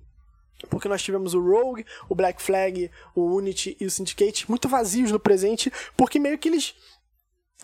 Porque 0.69 0.89
nós 0.89 1.03
tivemos 1.03 1.35
o 1.35 1.41
Rogue, 1.41 1.85
o 2.09 2.15
Black 2.15 2.43
Flag, 2.43 2.91
o 3.15 3.35
Unity 3.35 3.77
e 3.81 3.87
o 3.87 3.91
Syndicate 3.91 4.49
muito 4.49 4.69
vazios 4.69 5.11
no 5.11 5.19
presente, 5.19 5.73
porque 5.97 6.19
meio 6.19 6.39
que 6.39 6.49
eles 6.49 6.75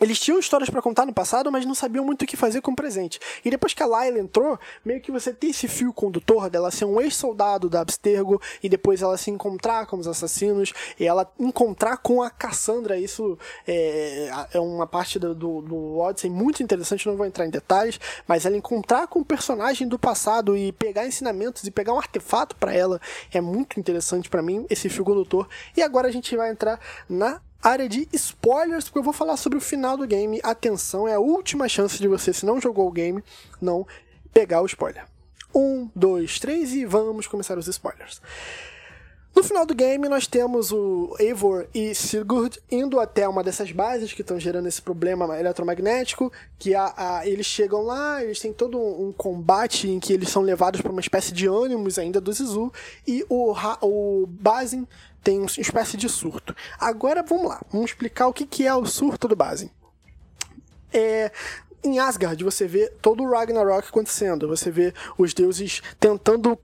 eles 0.01 0.19
tinham 0.19 0.39
histórias 0.39 0.71
para 0.71 0.81
contar 0.81 1.07
no 1.07 1.13
passado, 1.13 1.51
mas 1.53 1.67
não 1.67 1.75
sabiam 1.75 2.05
muito 2.05 2.23
o 2.23 2.27
que 2.27 2.37
fazer 2.37 2.61
com 2.61 2.73
o 2.73 2.77
presente. 2.77 3.21
E 3.45 3.51
depois 3.51 3.75
que 3.75 3.83
a 3.83 3.87
Layla 3.87 4.19
entrou, 4.19 4.59
meio 4.85 5.01
que 5.01 5.13
você 5.13 5.33
tem 5.33 5.51
esse 5.51 5.69
fio 5.69 5.93
condutor 5.93 6.49
dela 6.49 6.71
ser 6.71 6.85
um 6.85 7.01
ex-soldado 7.01 7.69
da 7.69 7.81
Abstergo 7.81 8.41
e 8.63 8.69
depois 8.69 9.03
ela 9.03 9.17
se 9.19 9.31
encontrar 9.31 9.87
com 9.87 9.97
os 9.97 10.07
assassinos 10.07 10.73
e 10.99 11.07
ela 11.07 11.31
encontrar 11.39 11.99
com 11.99 12.23
a 12.23 12.31
Cassandra. 12.31 12.99
Isso 12.99 13.39
é, 13.67 14.31
é 14.55 14.61
uma 14.61 14.87
parte 14.87 15.19
do, 15.19 15.35
do, 15.35 15.99
Odyssey 15.99 16.31
muito 16.31 16.63
interessante, 16.63 17.07
não 17.07 17.17
vou 17.17 17.27
entrar 17.27 17.47
em 17.47 17.51
detalhes, 17.51 18.01
mas 18.27 18.47
ela 18.47 18.57
encontrar 18.57 19.07
com 19.07 19.21
o 19.21 19.25
personagem 19.25 19.87
do 19.87 19.99
passado 19.99 20.57
e 20.57 20.73
pegar 20.73 21.07
ensinamentos 21.07 21.65
e 21.65 21.71
pegar 21.71 21.93
um 21.93 21.99
artefato 21.99 22.57
para 22.57 22.73
ela 22.73 23.01
é 23.33 23.41
muito 23.41 23.79
interessante 23.79 24.29
para 24.29 24.43
mim, 24.43 24.67
esse 24.71 24.89
fio 24.89 25.05
condutor. 25.05 25.49
E 25.77 25.83
agora 25.83 26.09
a 26.09 26.13
gente 26.13 26.35
vai 26.37 26.51
entrar 26.51 26.81
na 27.09 27.41
área 27.63 27.89
de 27.89 28.09
spoilers, 28.13 28.85
porque 28.85 28.99
eu 28.99 29.03
vou 29.03 29.13
falar 29.13 29.37
sobre 29.37 29.59
o 29.59 29.61
final 29.61 29.97
do 29.97 30.07
game. 30.07 30.41
Atenção, 30.43 31.07
é 31.07 31.15
a 31.15 31.21
última 31.21 31.69
chance 31.69 31.99
de 31.99 32.09
você, 32.09 32.33
se 32.33 32.47
não 32.47 32.61
jogou 32.61 32.89
o 32.89 32.93
game, 32.93 33.23
não 33.61 33.87
pegar 34.33 34.63
o 34.63 34.67
spoiler. 34.67 35.05
Um, 35.55 35.91
dois, 35.95 36.39
três 36.39 36.73
e 36.73 36.85
vamos 36.85 37.27
começar 37.27 37.59
os 37.59 37.67
spoilers. 37.67 38.21
No 39.41 39.45
final 39.45 39.65
do 39.65 39.75
game, 39.75 40.07
nós 40.07 40.27
temos 40.27 40.71
o 40.71 41.17
Eivor 41.19 41.67
e 41.75 41.95
Sigurd 41.95 42.61
indo 42.71 43.01
até 43.01 43.27
uma 43.27 43.43
dessas 43.43 43.73
bases 43.73 44.13
que 44.13 44.21
estão 44.21 44.39
gerando 44.39 44.69
esse 44.69 44.83
problema 44.83 45.41
eletromagnético, 45.41 46.31
que 46.59 46.75
a, 46.75 46.93
a, 46.95 47.27
eles 47.27 47.47
chegam 47.47 47.81
lá, 47.81 48.23
eles 48.23 48.39
têm 48.39 48.53
todo 48.53 48.79
um, 48.79 49.09
um 49.09 49.13
combate 49.13 49.89
em 49.89 49.99
que 49.99 50.13
eles 50.13 50.29
são 50.29 50.43
levados 50.43 50.83
para 50.83 50.93
uma 50.93 51.01
espécie 51.01 51.33
de 51.33 51.47
ânimos 51.47 51.99
ainda 51.99 52.21
do 52.21 52.31
Zizu, 52.31 52.71
e 53.07 53.25
o, 53.31 53.55
o 53.81 54.27
Basin 54.27 54.87
tem 55.25 55.39
uma 55.39 55.47
espécie 55.47 55.97
de 55.97 56.11
surto. 56.11 56.55
Agora 56.79 57.23
vamos 57.23 57.49
lá, 57.49 57.63
vamos 57.73 57.93
explicar 57.93 58.27
o 58.27 58.35
que, 58.35 58.45
que 58.45 58.67
é 58.67 58.75
o 58.75 58.85
surto 58.85 59.27
do 59.27 59.35
Basin. 59.35 59.71
É, 60.93 61.33
em 61.83 61.99
Asgard 61.99 62.43
você 62.45 62.67
vê 62.67 62.89
todo 63.01 63.23
o 63.23 63.31
Ragnarok 63.31 63.89
acontecendo, 63.89 64.47
você 64.47 64.71
vê 64.71 64.93
os 65.17 65.33
deuses 65.33 65.81
tentando 65.99 66.59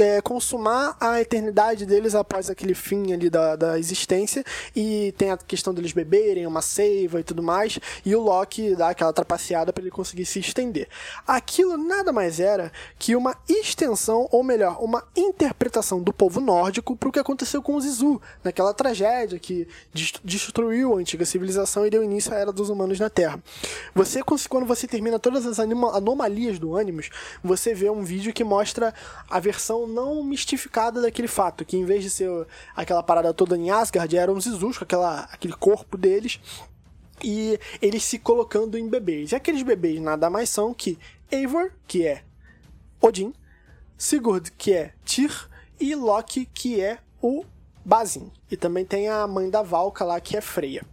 é, 0.00 0.20
consumar 0.20 0.96
a 1.00 1.20
eternidade 1.20 1.84
deles 1.84 2.14
após 2.14 2.48
aquele 2.48 2.74
fim 2.74 3.12
ali 3.12 3.28
da, 3.28 3.56
da 3.56 3.78
existência, 3.78 4.44
e 4.74 5.12
tem 5.18 5.30
a 5.30 5.36
questão 5.36 5.74
deles 5.74 5.92
beberem, 5.92 6.46
uma 6.46 6.62
seiva 6.62 7.20
e 7.20 7.24
tudo 7.24 7.42
mais, 7.42 7.78
e 8.04 8.14
o 8.14 8.20
Loki 8.20 8.74
dá 8.74 8.90
aquela 8.90 9.12
trapaceada 9.12 9.72
para 9.72 9.82
ele 9.82 9.90
conseguir 9.90 10.24
se 10.24 10.38
estender. 10.38 10.88
Aquilo 11.26 11.76
nada 11.76 12.12
mais 12.12 12.40
era 12.40 12.72
que 12.98 13.14
uma 13.14 13.36
extensão, 13.48 14.28
ou 14.30 14.42
melhor, 14.42 14.82
uma 14.82 15.04
interpretação 15.16 16.02
do 16.02 16.12
povo 16.12 16.40
nórdico 16.40 16.96
para 16.96 17.08
o 17.08 17.12
que 17.12 17.18
aconteceu 17.18 17.62
com 17.62 17.76
os 17.76 17.84
Izu, 17.84 18.20
naquela 18.42 18.72
tragédia 18.72 19.38
que 19.38 19.68
destruiu 20.22 20.94
a 20.94 20.98
antiga 20.98 21.24
civilização 21.24 21.86
e 21.86 21.90
deu 21.90 22.02
início 22.02 22.32
à 22.32 22.36
era 22.36 22.52
dos 22.52 22.70
humanos 22.70 22.98
na 22.98 23.10
Terra. 23.10 23.42
Você 23.94 24.22
conseguiu 24.22 24.53
quando 24.54 24.68
você 24.68 24.86
termina 24.86 25.18
todas 25.18 25.44
as 25.46 25.58
anomalias 25.58 26.60
do 26.60 26.76
Animus, 26.76 27.10
você 27.42 27.74
vê 27.74 27.90
um 27.90 28.04
vídeo 28.04 28.32
que 28.32 28.44
mostra 28.44 28.94
a 29.28 29.40
versão 29.40 29.84
não 29.84 30.22
mistificada 30.22 31.02
daquele 31.02 31.26
fato, 31.26 31.64
que 31.64 31.76
em 31.76 31.84
vez 31.84 32.04
de 32.04 32.10
ser 32.10 32.30
aquela 32.76 33.02
parada 33.02 33.34
toda 33.34 33.56
em 33.56 33.72
Asgard, 33.72 34.16
eram 34.16 34.34
os 34.34 34.46
Izus, 34.46 34.78
com 34.78 34.84
aquela, 34.84 35.22
aquele 35.22 35.54
corpo 35.54 35.98
deles, 35.98 36.38
e 37.20 37.58
eles 37.82 38.04
se 38.04 38.16
colocando 38.16 38.78
em 38.78 38.88
bebês. 38.88 39.32
E 39.32 39.34
aqueles 39.34 39.64
bebês 39.64 40.00
nada 40.00 40.30
mais 40.30 40.50
são 40.50 40.72
que 40.72 40.96
Eivor, 41.32 41.72
que 41.84 42.06
é 42.06 42.22
Odin, 43.00 43.34
Sigurd, 43.98 44.52
que 44.52 44.72
é 44.72 44.92
Tyr, 45.04 45.48
e 45.80 45.96
Loki, 45.96 46.46
que 46.46 46.80
é 46.80 47.00
o 47.20 47.44
Bazin. 47.84 48.30
E 48.48 48.56
também 48.56 48.84
tem 48.84 49.08
a 49.08 49.26
mãe 49.26 49.50
da 49.50 49.62
Valka 49.62 50.04
lá, 50.04 50.20
que 50.20 50.36
é 50.36 50.40
Freya. 50.40 50.86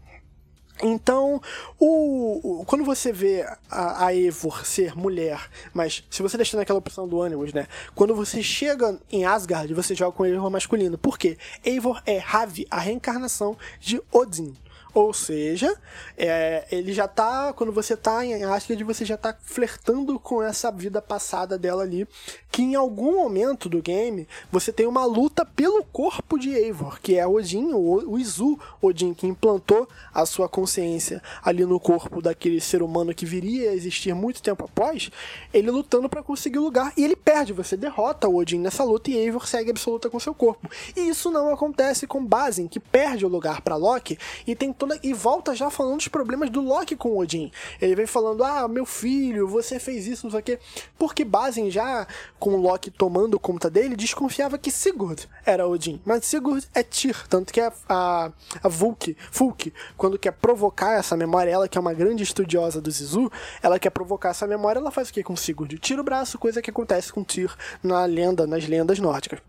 Então, 0.81 1.39
o, 1.79 2.61
o, 2.61 2.65
quando 2.65 2.83
você 2.83 3.11
vê 3.11 3.45
a, 3.69 4.07
a, 4.07 4.13
Eivor 4.13 4.65
ser 4.65 4.95
mulher, 4.95 5.50
mas 5.73 6.03
se 6.09 6.23
você 6.23 6.38
deixar 6.38 6.57
naquela 6.57 6.79
opção 6.79 7.07
do 7.07 7.21
Animus, 7.21 7.53
né? 7.53 7.67
Quando 7.93 8.15
você 8.15 8.41
chega 8.41 9.00
em 9.11 9.23
Asgard, 9.23 9.71
você 9.73 9.93
joga 9.93 10.11
com 10.11 10.25
Eivor 10.25 10.50
masculino. 10.50 10.97
Por 10.97 11.17
quê? 11.17 11.38
Eivor 11.63 12.01
é 12.05 12.17
Ravi, 12.17 12.65
a 12.69 12.79
reencarnação 12.79 13.55
de 13.79 14.01
Odin. 14.11 14.55
Ou 14.93 15.13
seja, 15.13 15.73
é, 16.17 16.65
ele 16.69 16.91
já 16.91 17.07
tá. 17.07 17.53
Quando 17.53 17.71
você 17.71 17.95
tá 17.95 18.25
em 18.25 18.43
Asgard, 18.43 18.83
você 18.83 19.05
já 19.05 19.15
tá 19.15 19.35
flertando 19.41 20.19
com 20.19 20.43
essa 20.43 20.69
vida 20.69 21.01
passada 21.01 21.57
dela 21.57 21.83
ali. 21.83 22.05
Que 22.51 22.62
em 22.62 22.75
algum 22.75 23.15
momento 23.15 23.70
do 23.70 23.81
game 23.81 24.27
você 24.51 24.74
tem 24.74 24.86
uma 24.86 25.05
luta 25.05 25.46
pelo 25.46 25.84
corpo 25.86 26.38
de 26.38 26.50
Eivor, 26.50 27.00
que 27.01 27.17
é 27.17 27.25
Odin, 27.25 27.72
o, 27.74 28.17
Izu 28.17 28.60
Odin, 28.81 29.13
que 29.13 29.25
implantou 29.25 29.88
a 30.13 30.25
sua 30.25 30.50
consciência 30.50 31.22
ali 31.43 31.65
no 31.65 31.79
corpo 31.79 32.22
daquele 32.22 32.60
ser 32.60 32.84
humano 32.84 33.13
que 33.13 33.25
viria 33.25 33.72
a 33.72 33.74
existir 33.74 34.13
muito 34.13 34.41
tempo 34.41 34.65
após. 34.65 35.10
Ele 35.53 35.72
lutando 35.72 36.10
para 36.10 36.22
conseguir 36.22 36.60
o 36.60 36.63
lugar 36.63 36.91
e 36.98 37.03
ele 37.03 37.15
perde. 37.15 37.53
Você 37.53 37.77
derrota 37.77 38.27
o 38.27 38.36
Odin 38.36 38.60
nessa 38.60 38.84
luta 38.84 39.10
e 39.10 39.15
Eivor 39.15 39.48
segue 39.48 39.72
absoluta 39.72 40.10
com 40.10 40.20
seu 40.20 40.34
corpo. 40.34 40.70
E 40.96 41.08
isso 41.08 41.31
não 41.31 41.53
acontece 41.53 42.05
com 42.05 42.25
Basin, 42.25 42.67
que 42.67 42.79
perde 42.79 43.25
o 43.25 43.29
lugar 43.29 43.62
para 43.62 43.75
Loki 43.75 44.17
e 44.46 44.55
tem 44.55 44.74
toda 44.74 45.00
e 45.01 45.13
volta 45.13 45.55
já 45.55 45.70
falando 45.70 45.98
dos 45.98 46.08
problemas 46.08 46.50
do 46.50 46.62
Loki 46.62 46.96
com 46.96 47.17
Odin. 47.17 47.51
Ele 47.81 47.96
vem 47.96 48.08
falando: 48.08 48.43
"Ah, 48.43 48.67
meu 48.67 48.86
filho, 48.86 49.48
você 49.48 49.79
fez 49.79 50.08
isso, 50.08 50.25
não 50.25 50.31
sei 50.31 50.39
o 50.39 50.43
quê". 50.43 50.60
Porque 50.98 51.24
Basin 51.24 51.70
já 51.72 52.08
com 52.41 52.55
Loki 52.55 52.89
tomando 52.89 53.39
conta 53.39 53.69
dele, 53.69 53.95
desconfiava 53.95 54.57
que 54.57 54.71
Sigurd 54.71 55.29
era 55.45 55.67
Odin, 55.67 56.01
mas 56.03 56.25
Sigurd 56.25 56.67
é 56.74 56.81
Tyr, 56.81 57.15
tanto 57.29 57.53
que 57.53 57.62
a, 57.62 57.71
a, 57.88 58.31
a 58.63 58.67
Vulk, 58.67 59.15
Fulk, 59.31 59.71
quando 59.95 60.17
quer 60.17 60.31
provocar 60.31 60.93
essa 60.93 61.15
memória, 61.15 61.51
ela 61.51 61.67
que 61.67 61.77
é 61.77 61.81
uma 61.81 61.93
grande 61.93 62.24
estudiosa 62.24 62.81
do 62.81 62.89
Zizu, 62.89 63.31
ela 63.62 63.77
quer 63.77 63.91
provocar 63.91 64.29
essa 64.29 64.48
memória, 64.48 64.79
ela 64.79 64.89
faz 64.89 65.10
o 65.10 65.13
que 65.13 65.21
com 65.21 65.36
Sigurd? 65.36 65.77
Tira 65.77 66.01
o 66.01 66.03
braço, 66.03 66.39
coisa 66.39 66.63
que 66.63 66.71
acontece 66.71 67.13
com 67.13 67.24
Tyr 67.24 67.55
na 67.83 68.03
lenda, 68.05 68.48
nas 68.48 68.67
lendas 68.67 68.98
nórdicas. 68.98 69.39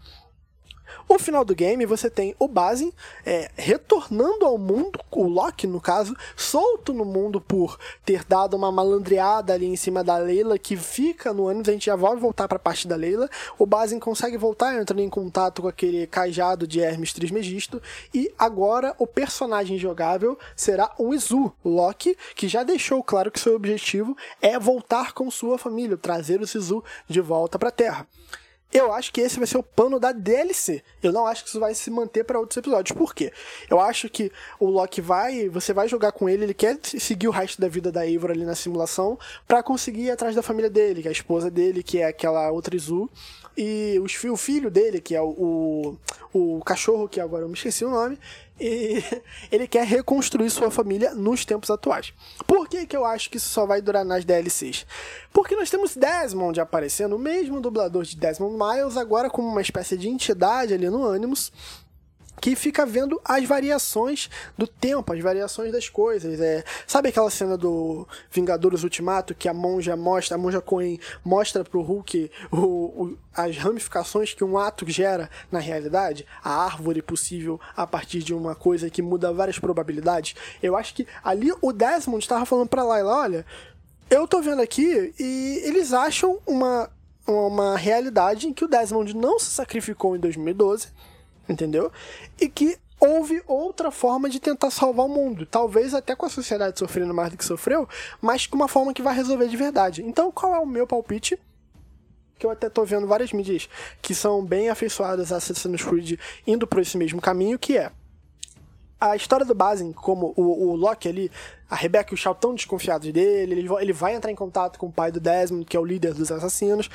O 1.08 1.18
final 1.18 1.44
do 1.44 1.54
game 1.54 1.84
você 1.84 2.08
tem 2.08 2.34
o 2.38 2.48
Basin 2.48 2.92
é, 3.24 3.50
retornando 3.56 4.44
ao 4.44 4.56
mundo, 4.56 4.98
o 5.10 5.24
Loki 5.24 5.66
no 5.66 5.80
caso, 5.80 6.16
solto 6.36 6.92
no 6.92 7.04
mundo 7.04 7.40
por 7.40 7.78
ter 8.04 8.24
dado 8.24 8.56
uma 8.56 8.72
malandreada 8.72 9.52
ali 9.52 9.66
em 9.66 9.76
cima 9.76 10.02
da 10.02 10.16
Leila 10.16 10.58
que 10.58 10.76
fica 10.76 11.32
no 11.32 11.48
ânimo, 11.48 11.64
a 11.66 11.72
gente 11.72 11.86
já 11.86 11.96
vai 11.96 12.16
voltar 12.16 12.48
para 12.48 12.56
a 12.56 12.60
parte 12.60 12.86
da 12.86 12.96
Leila. 12.96 13.28
O 13.58 13.66
Basin 13.66 13.98
consegue 13.98 14.36
voltar 14.36 14.80
entrando 14.80 15.00
em 15.00 15.08
contato 15.08 15.62
com 15.62 15.68
aquele 15.68 16.06
cajado 16.06 16.66
de 16.66 16.80
Hermes 16.80 17.12
Trismegisto 17.12 17.80
e 18.14 18.32
agora 18.38 18.94
o 18.98 19.06
personagem 19.06 19.78
jogável 19.78 20.38
será 20.56 20.92
o 20.98 21.12
Izu, 21.14 21.52
Loki, 21.64 22.16
que 22.34 22.48
já 22.48 22.62
deixou 22.62 23.02
claro 23.02 23.30
que 23.30 23.40
seu 23.40 23.54
objetivo 23.54 24.16
é 24.40 24.58
voltar 24.58 25.12
com 25.12 25.30
sua 25.30 25.58
família, 25.58 25.96
trazer 25.96 26.40
o 26.40 26.44
Izu 26.44 26.82
de 27.08 27.20
volta 27.20 27.58
para 27.58 27.68
a 27.68 27.72
Terra. 27.72 28.06
Eu 28.72 28.92
acho 28.92 29.12
que 29.12 29.20
esse 29.20 29.38
vai 29.38 29.46
ser 29.46 29.58
o 29.58 29.62
pano 29.62 30.00
da 30.00 30.12
DLC. 30.12 30.82
Eu 31.02 31.12
não 31.12 31.26
acho 31.26 31.42
que 31.42 31.50
isso 31.50 31.60
vai 31.60 31.74
se 31.74 31.90
manter 31.90 32.24
para 32.24 32.40
outros 32.40 32.56
episódios. 32.56 32.96
Por 32.96 33.14
quê? 33.14 33.30
Eu 33.68 33.78
acho 33.78 34.08
que 34.08 34.32
o 34.58 34.66
Loki 34.66 35.02
vai, 35.02 35.48
você 35.50 35.74
vai 35.74 35.88
jogar 35.88 36.12
com 36.12 36.26
ele, 36.26 36.44
ele 36.44 36.54
quer 36.54 36.78
seguir 36.82 37.28
o 37.28 37.30
resto 37.30 37.60
da 37.60 37.68
vida 37.68 37.92
da 37.92 38.06
Eivor 38.06 38.30
ali 38.30 38.46
na 38.46 38.54
simulação 38.54 39.18
para 39.46 39.62
conseguir 39.62 40.04
ir 40.04 40.10
atrás 40.10 40.34
da 40.34 40.42
família 40.42 40.70
dele, 40.70 41.02
que 41.02 41.08
é 41.08 41.10
a 41.10 41.12
esposa 41.12 41.50
dele, 41.50 41.82
que 41.82 41.98
é 41.98 42.06
aquela 42.06 42.50
outra 42.50 42.74
Izu, 42.74 43.10
e 43.56 44.00
os, 44.02 44.22
o 44.24 44.36
filho 44.36 44.70
dele, 44.70 45.00
que 45.00 45.14
é 45.14 45.20
o, 45.20 45.98
o, 46.32 46.58
o 46.58 46.64
cachorro, 46.64 47.08
que 47.08 47.20
agora 47.20 47.44
eu 47.44 47.48
me 47.48 47.54
esqueci 47.54 47.84
o 47.84 47.90
nome, 47.90 48.18
e 48.58 49.02
ele 49.50 49.66
quer 49.66 49.86
reconstruir 49.86 50.48
sua 50.50 50.70
família 50.70 51.14
nos 51.14 51.44
tempos 51.44 51.70
atuais. 51.70 52.12
Por 52.46 52.68
que, 52.68 52.86
que 52.86 52.96
eu 52.96 53.04
acho 53.04 53.28
que 53.28 53.36
isso 53.36 53.48
só 53.48 53.66
vai 53.66 53.82
durar 53.82 54.04
nas 54.04 54.24
DLCs? 54.24 54.86
Porque 55.32 55.56
nós 55.56 55.70
temos 55.70 55.96
Desmond 55.96 56.60
aparecendo, 56.60 57.16
o 57.16 57.18
mesmo 57.18 57.60
dublador 57.60 58.04
de 58.04 58.16
Desmond 58.16 58.56
Miles, 58.56 58.96
agora 58.96 59.28
como 59.28 59.48
uma 59.48 59.60
espécie 59.60 59.96
de 59.96 60.08
entidade 60.08 60.74
ali 60.74 60.88
no 60.88 61.10
Animus, 61.10 61.52
que 62.40 62.56
fica 62.56 62.84
vendo 62.84 63.20
as 63.24 63.44
variações 63.44 64.28
do 64.58 64.66
tempo, 64.66 65.12
as 65.12 65.20
variações 65.20 65.70
das 65.70 65.88
coisas. 65.88 66.40
É, 66.40 66.64
sabe 66.86 67.08
aquela 67.08 67.30
cena 67.30 67.56
do 67.56 68.06
Vingadores 68.30 68.82
Ultimato 68.82 69.34
que 69.34 69.48
a 69.48 69.54
monja 69.54 69.96
mostra, 69.96 70.34
a 70.36 70.38
monja 70.38 70.60
Coen 70.60 70.98
mostra 71.24 71.62
pro 71.62 71.82
Hulk 71.82 72.30
o, 72.50 72.56
o, 72.56 73.18
as 73.34 73.56
ramificações 73.56 74.34
que 74.34 74.42
um 74.42 74.58
ato 74.58 74.88
gera 74.90 75.30
na 75.52 75.60
realidade? 75.60 76.26
A 76.42 76.64
árvore 76.64 77.00
possível 77.00 77.60
a 77.76 77.86
partir 77.86 78.20
de 78.20 78.34
uma 78.34 78.54
coisa 78.54 78.90
que 78.90 79.02
muda 79.02 79.32
várias 79.32 79.58
probabilidades. 79.58 80.34
Eu 80.60 80.76
acho 80.76 80.94
que 80.94 81.06
ali 81.22 81.52
o 81.60 81.72
Desmond 81.72 82.24
estava 82.24 82.44
falando 82.44 82.68
pra 82.68 82.82
Layla, 82.82 83.14
olha, 83.14 83.46
eu 84.10 84.26
tô 84.26 84.42
vendo 84.42 84.60
aqui 84.60 85.14
e 85.18 85.62
eles 85.64 85.92
acham 85.92 86.38
uma, 86.44 86.90
uma 87.24 87.76
realidade 87.76 88.48
em 88.48 88.52
que 88.52 88.64
o 88.64 88.68
Desmond 88.68 89.14
não 89.14 89.38
se 89.38 89.46
sacrificou 89.46 90.16
em 90.16 90.18
2012 90.18 90.88
entendeu? 91.48 91.90
E 92.40 92.48
que 92.48 92.78
houve 93.00 93.42
outra 93.48 93.90
forma 93.90 94.30
de 94.30 94.38
tentar 94.38 94.70
salvar 94.70 95.06
o 95.06 95.08
mundo. 95.08 95.44
Talvez 95.44 95.92
até 95.92 96.14
com 96.14 96.24
a 96.24 96.30
sociedade 96.30 96.78
sofrendo 96.78 97.12
mais 97.12 97.30
do 97.30 97.36
que 97.36 97.44
sofreu, 97.44 97.88
mas 98.20 98.46
com 98.46 98.54
uma 98.54 98.68
forma 98.68 98.94
que 98.94 99.02
vai 99.02 99.14
resolver 99.14 99.48
de 99.48 99.56
verdade. 99.56 100.02
Então, 100.02 100.30
qual 100.30 100.54
é 100.54 100.60
o 100.60 100.66
meu 100.66 100.86
palpite? 100.86 101.36
Que 102.38 102.46
eu 102.46 102.50
até 102.50 102.68
tô 102.68 102.84
vendo 102.84 103.06
várias 103.06 103.32
mídias 103.32 103.68
que 104.00 104.14
são 104.14 104.44
bem 104.44 104.68
afeiçoadas 104.68 105.32
a 105.32 105.36
Assassin's 105.36 105.82
Creed 105.82 106.18
indo 106.46 106.66
por 106.66 106.80
esse 106.80 106.96
mesmo 106.96 107.20
caminho, 107.20 107.58
que 107.58 107.76
é 107.76 107.90
a 109.00 109.16
história 109.16 109.44
do 109.44 109.52
Basin, 109.52 109.92
como 109.92 110.32
o, 110.36 110.70
o 110.70 110.76
Loki 110.76 111.08
ali, 111.08 111.28
a 111.68 111.74
Rebecca 111.74 112.12
e 112.12 112.14
o 112.14 112.16
Shaw 112.16 112.36
tão 112.36 112.54
desconfiados 112.54 113.12
dele, 113.12 113.52
ele, 113.52 113.68
ele 113.80 113.92
vai 113.92 114.14
entrar 114.14 114.30
em 114.30 114.36
contato 114.36 114.78
com 114.78 114.86
o 114.86 114.92
pai 114.92 115.10
do 115.10 115.18
Desmond, 115.18 115.64
que 115.64 115.76
é 115.76 115.80
o 115.80 115.84
líder 115.84 116.14
dos 116.14 116.30
assassinos. 116.30 116.88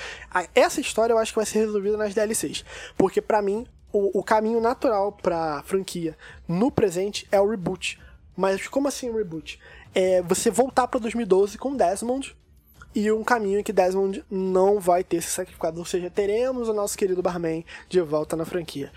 Essa 0.55 0.79
história 0.79 1.11
eu 1.11 1.17
acho 1.17 1.33
que 1.33 1.35
vai 1.35 1.45
ser 1.45 1.59
resolvida 1.59 1.97
nas 1.97 2.13
DLCs. 2.13 2.63
Porque 2.97 3.21
para 3.21 3.41
mim, 3.41 3.67
o, 3.97 4.19
o 4.19 4.23
caminho 4.23 4.61
natural 4.61 5.11
pra 5.11 5.63
franquia 5.63 6.17
no 6.47 6.71
presente 6.71 7.27
é 7.31 7.39
o 7.39 7.49
reboot. 7.49 7.99
Mas 8.35 8.67
como 8.67 8.87
assim 8.87 9.11
reboot? 9.11 9.59
É 9.95 10.21
você 10.21 10.51
voltar 10.51 10.87
para 10.87 10.99
2012 10.99 11.57
com 11.57 11.75
Desmond 11.75 12.35
e 12.93 13.11
um 13.11 13.23
caminho 13.23 13.59
em 13.59 13.63
que 13.63 13.73
Desmond 13.73 14.23
não 14.29 14.79
vai 14.79 15.03
ter 15.03 15.21
se 15.21 15.29
sacrificado. 15.29 15.79
Ou 15.79 15.85
seja, 15.85 16.09
teremos 16.09 16.69
o 16.69 16.73
nosso 16.73 16.97
querido 16.97 17.21
Barman 17.21 17.65
de 17.89 18.01
volta 18.01 18.35
na 18.35 18.45
franquia. 18.45 18.91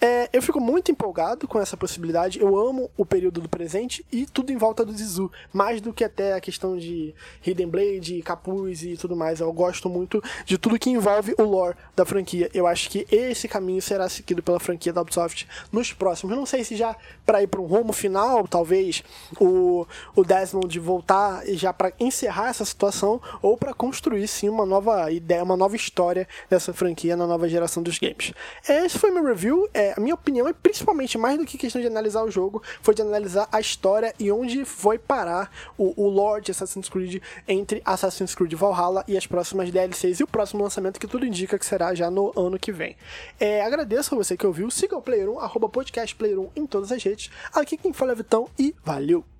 É, 0.00 0.28
eu 0.32 0.42
fico 0.42 0.60
muito 0.60 0.90
empolgado 0.90 1.48
com 1.48 1.58
essa 1.58 1.76
possibilidade. 1.76 2.40
Eu 2.40 2.56
amo 2.56 2.90
o 2.96 3.06
período 3.06 3.40
do 3.40 3.48
presente 3.48 4.04
e 4.12 4.26
tudo 4.26 4.52
em 4.52 4.56
volta 4.56 4.84
do 4.84 4.92
Zizu, 4.92 5.30
mais 5.52 5.80
do 5.80 5.92
que 5.92 6.04
até 6.04 6.34
a 6.34 6.40
questão 6.40 6.76
de 6.76 7.14
Hidden 7.44 7.68
Blade, 7.68 8.22
capuz 8.22 8.82
e 8.82 8.96
tudo 8.96 9.16
mais. 9.16 9.40
Eu 9.40 9.52
gosto 9.52 9.88
muito 9.88 10.22
de 10.44 10.58
tudo 10.58 10.78
que 10.78 10.90
envolve 10.90 11.34
o 11.38 11.42
lore 11.42 11.76
da 11.94 12.04
franquia. 12.04 12.50
Eu 12.52 12.66
acho 12.66 12.90
que 12.90 13.06
esse 13.10 13.48
caminho 13.48 13.80
será 13.80 14.08
seguido 14.08 14.42
pela 14.42 14.60
franquia 14.60 14.92
da 14.92 15.00
Ubisoft 15.00 15.48
nos 15.72 15.92
próximos. 15.92 16.32
Eu 16.32 16.38
não 16.38 16.46
sei 16.46 16.62
se 16.62 16.76
já 16.76 16.94
para 17.24 17.42
ir 17.42 17.46
para 17.46 17.60
um 17.60 17.66
rumo 17.66 17.92
final, 17.92 18.46
talvez 18.46 19.02
o, 19.40 19.86
o 20.14 20.24
Desmond 20.24 20.78
voltar 20.78 21.42
já 21.48 21.72
para 21.72 21.92
encerrar 21.98 22.48
essa 22.48 22.64
situação 22.64 23.20
ou 23.40 23.56
para 23.56 23.72
construir 23.72 24.28
sim 24.28 24.48
uma 24.48 24.66
nova 24.66 25.10
ideia, 25.10 25.42
uma 25.42 25.56
nova 25.56 25.74
história 25.74 26.28
dessa 26.50 26.72
franquia 26.72 27.16
na 27.16 27.26
nova 27.26 27.48
geração 27.48 27.82
dos 27.82 27.98
games. 27.98 28.32
Esse 28.68 28.98
foi 28.98 29.10
meu 29.10 29.24
review. 29.24 29.68
É, 29.72 29.85
a 29.96 30.00
minha 30.00 30.14
opinião 30.14 30.48
é 30.48 30.52
principalmente 30.52 31.18
mais 31.18 31.38
do 31.38 31.44
que 31.44 31.58
questão 31.58 31.80
de 31.80 31.86
analisar 31.86 32.22
o 32.22 32.30
jogo, 32.30 32.62
foi 32.82 32.94
de 32.94 33.02
analisar 33.02 33.48
a 33.50 33.60
história 33.60 34.14
e 34.18 34.30
onde 34.30 34.64
foi 34.64 34.98
parar 34.98 35.50
o, 35.76 35.92
o 36.02 36.08
Lord 36.08 36.50
Assassin's 36.50 36.88
Creed 36.88 37.22
entre 37.46 37.82
Assassin's 37.84 38.34
Creed 38.34 38.54
Valhalla 38.54 39.04
e 39.06 39.16
as 39.16 39.26
próximas 39.26 39.70
DLCs 39.70 40.20
e 40.20 40.24
o 40.24 40.26
próximo 40.26 40.62
lançamento 40.62 40.98
que 40.98 41.06
tudo 41.06 41.26
indica 41.26 41.58
que 41.58 41.66
será 41.66 41.94
já 41.94 42.10
no 42.10 42.32
ano 42.38 42.58
que 42.58 42.72
vem. 42.72 42.96
É, 43.38 43.62
agradeço 43.62 44.14
a 44.14 44.18
você 44.18 44.36
que 44.36 44.46
ouviu, 44.46 44.70
siga 44.70 44.96
o 44.96 45.02
Player 45.02 45.28
1, 45.28 45.40
arroba 45.40 45.68
podcast 45.68 46.14
Player 46.14 46.38
1 46.38 46.50
em 46.56 46.66
todas 46.66 46.90
as 46.92 47.02
redes. 47.02 47.30
Aqui 47.52 47.76
quem 47.76 47.92
fala 47.92 48.12
é 48.12 48.14
Vitão 48.14 48.48
e 48.58 48.74
valeu! 48.84 49.35